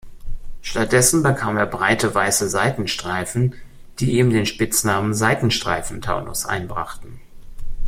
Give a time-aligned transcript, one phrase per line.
[0.63, 3.53] Stattdessen bekam er breite weiße Seitenstreifen,
[3.99, 7.21] die ihm den Spitznamen „Seitenstreifen-Taunus“ einbrachten.